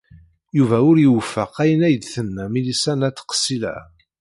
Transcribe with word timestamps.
Yuba 0.57 0.77
ur 0.89 0.97
iwufeq 1.05 1.53
ayen 1.63 1.81
ay 1.87 1.95
d-tenna 1.97 2.45
Milisa 2.51 2.93
n 2.97 3.05
At 3.07 3.19
Ksila. 3.29 3.75